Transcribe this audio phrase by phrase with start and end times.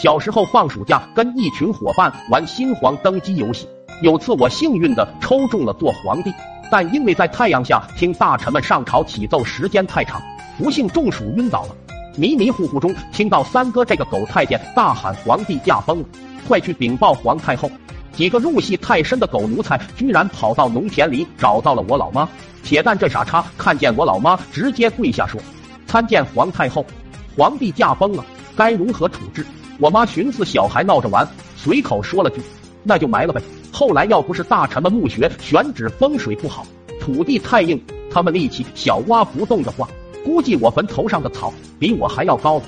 [0.00, 3.66] 小时候放暑假，跟一群伙伴玩新皇登基游戏。
[4.00, 6.32] 有次我幸运的抽中了做皇帝，
[6.70, 10.22] 但因为在太阳下听大臣们上朝启奏时间太长，
[10.56, 11.74] 不幸中暑晕倒了。
[12.16, 16.04] 迷迷糊糊中听到三哥这个狗太监大喊：“皇帝驾崩了，
[16.46, 17.68] 快去禀报皇太后！”
[18.14, 22.28] 几个入戏太深的狗奴才居然跑到农田里找到了我老妈。
[22.62, 25.40] 铁蛋这傻叉看见我老妈，直接跪下说
[25.88, 26.86] ：“参见皇太后，
[27.36, 28.24] 皇帝驾崩了，
[28.58, 29.46] 该如何处置？”
[29.78, 32.42] 我妈寻思小孩闹着玩，随口说了句
[32.82, 33.40] ：“那就埋了呗。”
[33.72, 36.66] 后来要不是大臣们墓穴选址风水不好，
[37.00, 39.88] 土地太硬，他们力气小挖不动的话，
[40.24, 42.60] 估计我坟头上的草比我还要高。